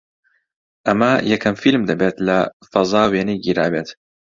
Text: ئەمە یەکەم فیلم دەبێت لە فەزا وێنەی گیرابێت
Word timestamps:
ئەمە 0.87 1.11
یەکەم 1.31 1.55
فیلم 1.61 1.83
دەبێت 1.89 2.15
لە 2.27 2.37
فەزا 2.71 3.03
وێنەی 3.11 3.41
گیرابێت 3.45 3.89